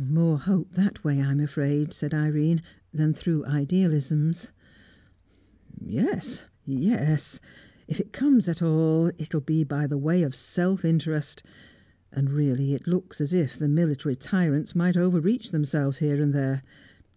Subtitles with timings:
[0.00, 2.60] "More hope that way, I'm afraid," said Irene,
[2.92, 4.50] "than through idealisms."
[5.80, 7.38] "Yes, yes.
[7.86, 11.44] If it comes at all, it'll be by the way of self interest.
[12.10, 16.64] And really it looks as if the military tyrants might overreach themselves here and there.